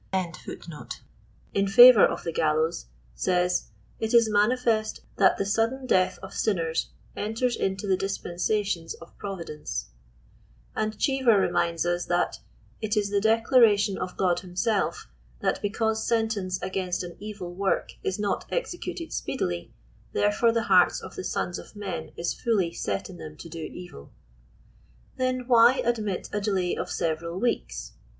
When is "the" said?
2.23-2.31, 5.37-5.45, 7.85-7.95, 13.11-13.21, 20.51-20.63, 21.15-21.23